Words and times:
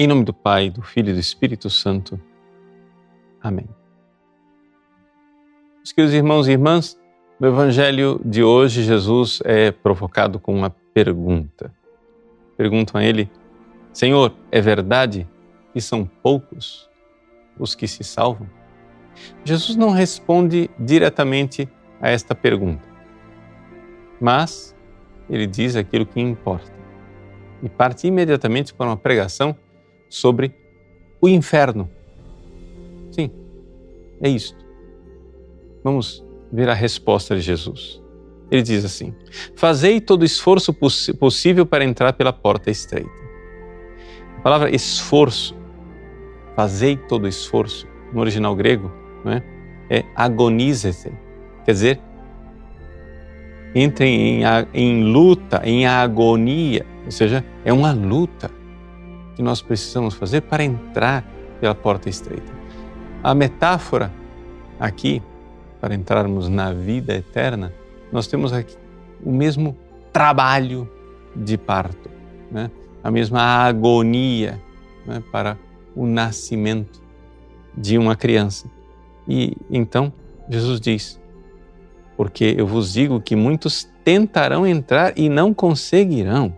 Em 0.00 0.06
nome 0.06 0.22
do 0.22 0.32
Pai, 0.32 0.70
do 0.70 0.80
Filho 0.80 1.10
e 1.10 1.12
do 1.12 1.18
Espírito 1.18 1.68
Santo. 1.68 2.20
Amém. 3.42 3.68
Meus 5.78 5.90
queridos 5.90 6.14
irmãos 6.14 6.46
e 6.46 6.52
irmãs, 6.52 6.96
no 7.40 7.48
Evangelho 7.48 8.20
de 8.24 8.40
hoje, 8.40 8.84
Jesus 8.84 9.40
é 9.44 9.72
provocado 9.72 10.38
com 10.38 10.54
uma 10.54 10.70
pergunta. 10.94 11.74
Perguntam 12.56 13.00
a 13.00 13.02
ele: 13.02 13.28
Senhor, 13.92 14.32
é 14.52 14.60
verdade 14.60 15.26
que 15.72 15.80
são 15.80 16.04
poucos 16.04 16.88
os 17.58 17.74
que 17.74 17.88
se 17.88 18.04
salvam? 18.04 18.48
Jesus 19.44 19.74
não 19.74 19.90
responde 19.90 20.70
diretamente 20.78 21.68
a 22.00 22.08
esta 22.08 22.36
pergunta, 22.36 22.88
mas 24.20 24.76
ele 25.28 25.48
diz 25.48 25.74
aquilo 25.74 26.06
que 26.06 26.20
importa 26.20 26.72
e 27.60 27.68
parte 27.68 28.06
imediatamente 28.06 28.72
para 28.72 28.86
uma 28.86 28.96
pregação 28.96 29.56
sobre 30.08 30.54
o 31.20 31.28
inferno. 31.28 31.90
Sim, 33.10 33.30
é 34.20 34.28
isto. 34.28 34.56
Vamos 35.82 36.24
ver 36.52 36.68
a 36.68 36.74
resposta 36.74 37.34
de 37.34 37.42
Jesus. 37.42 38.02
Ele 38.50 38.62
diz 38.62 38.84
assim: 38.84 39.14
Fazei 39.54 40.00
todo 40.00 40.24
esforço 40.24 40.72
poss 40.72 41.10
possível 41.18 41.66
para 41.66 41.84
entrar 41.84 42.12
pela 42.12 42.32
porta 42.32 42.70
estreita. 42.70 43.10
A 44.38 44.40
palavra 44.40 44.74
esforço, 44.74 45.54
fazei 46.54 46.96
todo 46.96 47.28
esforço, 47.28 47.86
no 48.12 48.20
original 48.20 48.54
grego, 48.54 48.90
não 49.24 49.32
é? 49.32 49.42
é 49.90 50.04
agonize-se, 50.14 51.12
quer 51.64 51.72
dizer, 51.72 52.00
entrem 53.74 54.42
em, 54.42 54.44
em 54.72 55.04
luta, 55.04 55.60
em 55.64 55.86
agonia, 55.86 56.86
ou 57.04 57.10
seja, 57.10 57.44
é 57.64 57.72
uma 57.72 57.92
luta 57.92 58.50
que 59.38 59.42
nós 59.42 59.62
precisamos 59.62 60.14
fazer 60.14 60.40
para 60.40 60.64
entrar 60.64 61.24
pela 61.60 61.72
porta 61.72 62.08
estreita. 62.08 62.52
A 63.22 63.32
metáfora 63.36 64.12
aqui, 64.80 65.22
para 65.80 65.94
entrarmos 65.94 66.48
na 66.48 66.72
vida 66.72 67.14
eterna, 67.14 67.72
nós 68.10 68.26
temos 68.26 68.52
aqui 68.52 68.76
o 69.24 69.30
mesmo 69.30 69.78
trabalho 70.12 70.90
de 71.36 71.56
parto, 71.56 72.10
né? 72.50 72.68
a 73.04 73.12
mesma 73.12 73.40
agonia 73.40 74.60
né? 75.06 75.22
para 75.30 75.56
o 75.94 76.04
nascimento 76.04 77.00
de 77.76 77.96
uma 77.96 78.16
criança. 78.16 78.68
E 79.28 79.56
então 79.70 80.12
Jesus 80.50 80.80
diz: 80.80 81.20
Porque 82.16 82.56
eu 82.58 82.66
vos 82.66 82.92
digo 82.92 83.20
que 83.20 83.36
muitos 83.36 83.88
tentarão 84.02 84.66
entrar 84.66 85.16
e 85.16 85.28
não 85.28 85.54
conseguirão. 85.54 86.52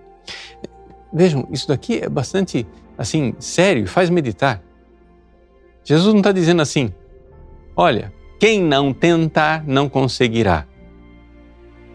Vejam, 1.12 1.46
isso 1.50 1.66
daqui 1.68 2.00
é 2.00 2.08
bastante 2.08 2.66
assim 2.96 3.34
sério, 3.38 3.86
faz 3.86 4.10
meditar. 4.10 4.62
Jesus 5.82 6.12
não 6.12 6.20
está 6.20 6.32
dizendo 6.32 6.62
assim, 6.62 6.92
olha, 7.74 8.12
quem 8.38 8.62
não 8.62 8.92
tentar 8.92 9.64
não 9.66 9.88
conseguirá. 9.88 10.66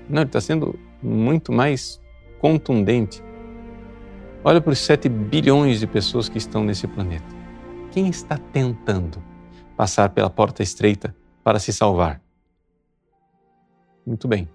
Não, 0.09 0.21
ele 0.21 0.30
está 0.30 0.41
sendo 0.41 0.77
muito 1.02 1.52
mais 1.52 2.02
contundente. 2.39 3.23
Olha 4.43 4.61
para 4.61 4.73
os 4.73 4.80
7 4.80 5.09
bilhões 5.09 5.80
de 5.80 5.88
pessoas 5.88 6.30
que 6.30 6.38
estão 6.38 6.63
nesse 6.63 6.88
planeta. 6.88 7.25
Quem 7.91 8.08
está 8.09 8.38
tentando 8.38 9.23
passar 9.77 10.09
pela 10.09 10.30
porta 10.30 10.61
estreita 10.61 11.16
para 11.43 11.59
se 11.59 11.71
salvar? 11.71 12.21
Muito 14.05 14.27
bem, 14.27 14.47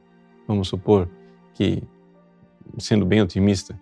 vamos 0.47 0.69
supor 0.69 1.09
que, 1.55 1.83
sendo 2.79 3.05
bem 3.05 3.21
otimista, 3.21 3.77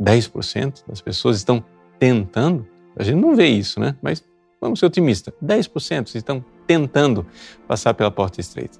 10% 0.00 0.84
das 0.86 1.00
pessoas 1.00 1.36
estão 1.36 1.64
tentando, 1.98 2.66
a 2.96 3.02
gente 3.02 3.16
não 3.16 3.34
vê 3.34 3.48
isso, 3.48 3.80
né? 3.80 3.96
Mas 4.00 4.22
vamos 4.60 4.78
ser 4.78 4.86
otimistas, 4.86 5.34
10% 5.44 6.14
estão 6.14 6.44
tentando 6.66 7.26
passar 7.66 7.94
pela 7.94 8.10
porta 8.10 8.40
estreita. 8.40 8.78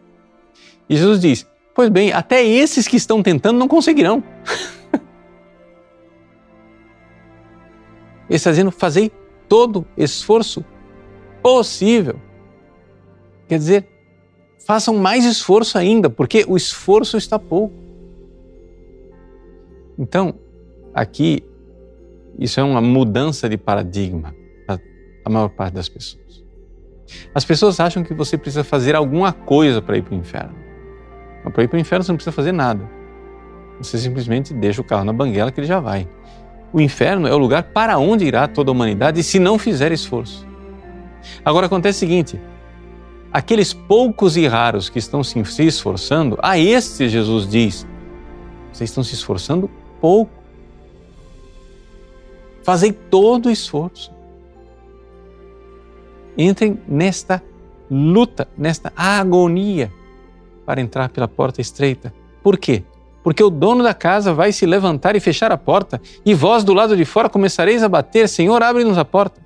E 0.89 0.97
Jesus 0.97 1.21
diz: 1.21 1.47
Pois 1.75 1.89
bem, 1.89 2.13
até 2.13 2.45
esses 2.45 2.89
que 2.89 2.97
estão 2.97 3.23
tentando 3.23 3.59
não 3.59 3.69
conseguirão. 3.69 4.23
Ele 8.29 8.37
está 8.37 8.51
dizendo: 8.51 8.71
fazei 8.71 9.11
todo 9.49 9.87
esforço 9.97 10.65
possível. 11.43 12.21
Quer 13.49 13.59
dizer, 13.59 13.89
façam 14.67 14.97
mais 14.97 15.25
esforço 15.25 15.79
ainda, 15.79 16.11
porque 16.11 16.45
o 16.47 16.57
esforço 16.57 17.17
está 17.17 17.39
pouco. 17.39 17.75
Então, 19.99 20.35
aqui, 21.01 21.45
isso 22.39 22.59
é 22.61 22.63
uma 22.63 22.81
mudança 22.81 23.49
de 23.49 23.57
paradigma 23.57 24.35
para 24.67 24.81
a 25.25 25.31
maior 25.31 25.49
parte 25.49 25.75
das 25.75 25.89
pessoas. 25.89 26.45
As 27.35 27.45
pessoas 27.45 27.81
acham 27.81 28.03
que 28.03 28.13
você 28.13 28.37
precisa 28.37 28.65
fazer 28.65 28.95
alguma 28.95 29.33
coisa 29.33 29.81
para 29.81 29.97
ir 29.97 30.03
para 30.03 30.15
o 30.15 30.19
inferno. 30.19 30.55
Mas 31.45 31.53
para 31.53 31.65
ir 31.65 31.69
para 31.69 31.77
o 31.77 31.81
inferno 31.81 32.05
você 32.05 32.13
não 32.13 32.17
precisa 32.17 32.35
fazer 32.35 32.53
nada. 32.53 32.89
Você 33.79 33.97
simplesmente 33.97 34.53
deixa 34.53 34.81
o 34.81 34.85
carro 34.85 35.05
na 35.05 35.13
banguela 35.13 35.53
que 35.53 35.61
ele 35.61 35.67
já 35.67 35.81
vai. 35.81 36.09
O 36.73 36.81
inferno 36.81 37.27
é 37.27 37.33
o 37.33 37.39
lugar 37.39 37.63
para 37.63 37.97
onde 37.99 38.25
irá 38.25 38.47
toda 38.47 38.71
a 38.71 38.73
humanidade 38.73 39.23
se 39.23 39.39
não 39.39 39.59
fizer 39.59 39.93
esforço. 39.93 40.47
Agora 41.45 41.67
acontece 41.67 41.99
o 41.99 42.01
seguinte: 42.01 42.41
aqueles 43.33 43.73
poucos 43.73 44.37
e 44.37 44.47
raros 44.47 44.89
que 44.89 44.99
estão 44.99 45.23
se 45.23 45.41
esforçando, 45.65 46.39
a 46.43 46.59
estes 46.59 47.11
Jesus 47.11 47.49
diz: 47.49 47.87
vocês 48.73 48.91
estão 48.91 49.03
se 49.03 49.15
esforçando 49.15 49.71
pouco. 50.01 50.38
Fazei 52.69 52.93
todo 52.93 53.47
o 53.47 53.51
esforço. 53.51 54.13
Entrem 56.37 56.79
nesta 56.87 57.43
luta, 57.91 58.47
nesta 58.59 58.93
agonia 58.95 59.91
para 60.67 60.79
entrar 60.79 61.09
pela 61.09 61.27
porta 61.27 61.63
estreita. 61.63 62.13
Por 62.43 62.59
quê? 62.59 62.85
Porque 63.25 63.43
o 63.43 63.49
dono 63.49 63.83
da 63.83 63.95
casa 63.95 64.35
vai 64.35 64.53
se 64.53 64.67
levantar 64.67 65.17
e 65.17 65.21
fechar 65.21 65.51
a 65.51 65.57
porta, 65.57 65.99
e 66.27 66.35
vós 66.35 66.63
do 66.63 66.75
lado 66.75 66.95
de 66.95 67.07
fora 67.07 67.31
começareis 67.31 67.83
a 67.83 67.89
bater: 67.89 68.29
Senhor, 68.29 68.63
abre-nos 68.63 68.99
a 68.99 69.05
porta. 69.05 69.41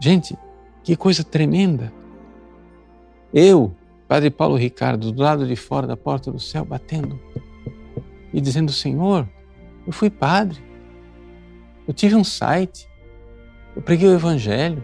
Gente, 0.00 0.36
que 0.82 0.96
coisa 0.96 1.22
tremenda! 1.22 1.92
Eu, 3.32 3.72
Padre 4.08 4.30
Paulo 4.30 4.56
Ricardo, 4.56 5.12
do 5.12 5.22
lado 5.22 5.46
de 5.46 5.54
fora 5.54 5.86
da 5.86 5.96
porta 5.96 6.32
do 6.32 6.40
céu, 6.40 6.64
batendo 6.64 7.16
e 8.34 8.40
dizendo: 8.40 8.72
Senhor, 8.72 9.28
eu 9.86 9.92
fui 9.92 10.10
padre. 10.10 10.58
Eu 11.86 11.94
tive 11.94 12.16
um 12.16 12.24
site. 12.24 12.88
Eu 13.74 13.82
preguei 13.82 14.08
o 14.08 14.14
Evangelho. 14.14 14.82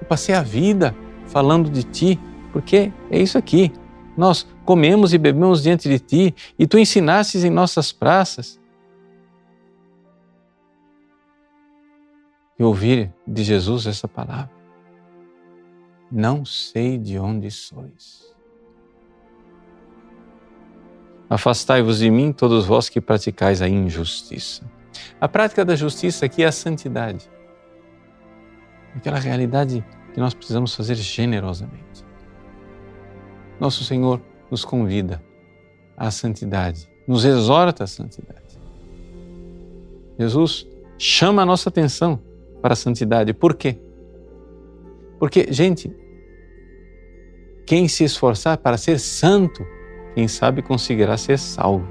Eu 0.00 0.06
passei 0.06 0.34
a 0.34 0.42
vida 0.42 0.94
falando 1.26 1.68
de 1.68 1.82
Ti, 1.82 2.20
porque 2.52 2.92
é 3.10 3.18
isso 3.18 3.36
aqui. 3.36 3.72
Nós 4.16 4.46
comemos 4.64 5.12
e 5.12 5.18
bebemos 5.18 5.62
diante 5.62 5.88
de 5.88 5.98
Ti 5.98 6.34
e 6.58 6.66
Tu 6.66 6.78
ensinastes 6.78 7.44
em 7.44 7.50
nossas 7.50 7.92
praças. 7.92 8.60
E 12.58 12.62
ouvir 12.62 13.12
de 13.26 13.42
Jesus 13.42 13.86
essa 13.86 14.06
palavra. 14.06 14.50
Não 16.10 16.44
sei 16.44 16.96
de 16.96 17.18
onde 17.18 17.50
sois. 17.50 18.35
Afastai-vos 21.28 21.98
de 21.98 22.10
mim, 22.10 22.32
todos 22.32 22.66
vós 22.66 22.88
que 22.88 23.00
praticais 23.00 23.60
a 23.60 23.68
injustiça. 23.68 24.64
A 25.20 25.28
prática 25.28 25.64
da 25.64 25.74
justiça 25.74 26.26
aqui 26.26 26.42
é 26.42 26.46
a 26.46 26.52
santidade. 26.52 27.28
Aquela 28.94 29.18
realidade 29.18 29.84
que 30.14 30.20
nós 30.20 30.34
precisamos 30.34 30.74
fazer 30.74 30.94
generosamente. 30.94 32.04
Nosso 33.58 33.84
Senhor 33.84 34.20
nos 34.50 34.64
convida 34.64 35.22
à 35.96 36.10
santidade, 36.10 36.88
nos 37.06 37.24
exorta 37.24 37.84
à 37.84 37.86
santidade. 37.86 38.58
Jesus 40.18 40.66
chama 40.98 41.42
a 41.42 41.46
nossa 41.46 41.68
atenção 41.68 42.20
para 42.62 42.72
a 42.72 42.76
santidade. 42.76 43.34
Por 43.34 43.54
quê? 43.54 43.78
Porque, 45.18 45.52
gente, 45.52 45.94
quem 47.66 47.88
se 47.88 48.04
esforçar 48.04 48.58
para 48.58 48.76
ser 48.76 48.98
santo 48.98 49.64
quem 50.16 50.26
sabe 50.26 50.62
conseguirá 50.62 51.14
ser 51.18 51.38
salvo. 51.38 51.86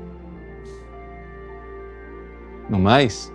No 2.67 2.79
mais, 2.79 3.31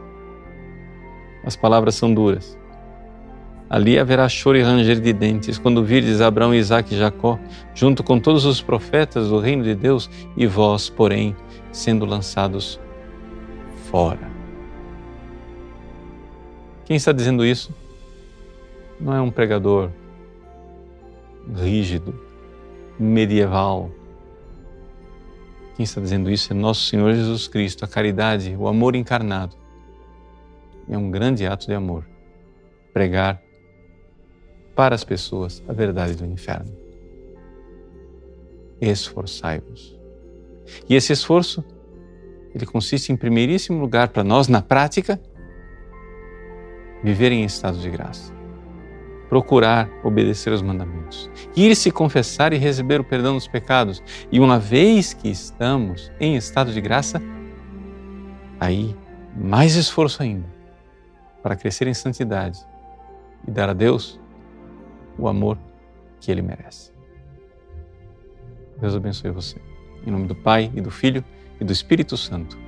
as 1.44 1.54
palavras 1.54 1.94
são 1.94 2.12
duras. 2.12 2.58
Ali 3.70 4.00
haverá 4.00 4.28
choro 4.28 4.58
e 4.58 4.62
ranger 4.62 5.00
de 5.00 5.12
dentes, 5.12 5.58
quando 5.58 5.84
virdes 5.84 6.20
Abraão, 6.20 6.52
Isaac 6.52 6.92
e 6.92 6.98
Jacó, 6.98 7.38
junto 7.72 8.02
com 8.02 8.18
todos 8.18 8.44
os 8.44 8.60
profetas 8.60 9.28
do 9.28 9.38
reino 9.38 9.62
de 9.62 9.76
Deus, 9.76 10.10
e 10.36 10.44
vós, 10.44 10.90
porém, 10.90 11.36
sendo 11.70 12.04
lançados 12.04 12.80
fora. 13.92 14.28
Quem 16.84 16.96
está 16.96 17.12
dizendo 17.12 17.46
isso? 17.46 17.72
Não 18.98 19.14
é 19.14 19.20
um 19.20 19.30
pregador 19.30 19.88
rígido, 21.54 22.12
medieval, 22.98 23.88
quem 25.80 25.84
está 25.84 25.98
dizendo 25.98 26.30
isso 26.30 26.52
é 26.52 26.54
nosso 26.54 26.82
Senhor 26.82 27.14
Jesus 27.14 27.48
Cristo, 27.48 27.86
a 27.86 27.88
caridade, 27.88 28.54
o 28.54 28.68
amor 28.68 28.94
encarnado, 28.94 29.56
é 30.86 30.98
um 30.98 31.10
grande 31.10 31.46
ato 31.46 31.66
de 31.66 31.72
amor 31.72 32.06
pregar 32.92 33.40
para 34.76 34.94
as 34.94 35.04
pessoas 35.04 35.64
a 35.66 35.72
verdade 35.72 36.16
do 36.16 36.26
inferno. 36.26 36.70
Esforçai-vos. 38.78 39.98
E 40.86 40.94
esse 40.94 41.14
esforço, 41.14 41.64
ele 42.54 42.66
consiste 42.66 43.10
em 43.10 43.16
primeiríssimo 43.16 43.80
lugar 43.80 44.08
para 44.08 44.22
nós 44.22 44.48
na 44.48 44.60
prática 44.60 45.18
viver 47.02 47.32
em 47.32 47.42
estado 47.42 47.78
de 47.78 47.88
graça. 47.88 48.39
Procurar 49.30 49.88
obedecer 50.04 50.52
aos 50.52 50.60
mandamentos, 50.60 51.30
ir 51.56 51.74
se 51.74 51.90
confessar 51.90 52.52
e 52.52 52.58
receber 52.58 53.00
o 53.00 53.04
perdão 53.04 53.34
dos 53.34 53.46
pecados. 53.46 54.02
E 54.30 54.40
uma 54.40 54.58
vez 54.58 55.14
que 55.14 55.30
estamos 55.30 56.12
em 56.20 56.36
estado 56.36 56.72
de 56.72 56.80
graça, 56.80 57.22
aí 58.58 58.94
mais 59.34 59.76
esforço 59.76 60.22
ainda 60.22 60.46
para 61.42 61.56
crescer 61.56 61.86
em 61.86 61.94
santidade 61.94 62.58
e 63.46 63.50
dar 63.50 63.70
a 63.70 63.72
Deus 63.72 64.20
o 65.16 65.28
amor 65.28 65.56
que 66.20 66.30
Ele 66.30 66.42
merece. 66.42 66.92
Deus 68.80 68.94
abençoe 68.94 69.30
você. 69.30 69.56
Em 70.06 70.10
nome 70.10 70.26
do 70.26 70.34
Pai 70.34 70.72
e 70.74 70.80
do 70.80 70.90
Filho 70.90 71.24
e 71.60 71.64
do 71.64 71.72
Espírito 71.72 72.16
Santo. 72.16 72.58